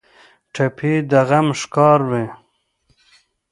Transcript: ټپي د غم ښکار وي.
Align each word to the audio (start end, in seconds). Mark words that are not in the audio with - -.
ټپي 0.53 0.93
د 1.09 1.13
غم 1.29 1.47
ښکار 1.59 1.99
وي. 2.09 2.25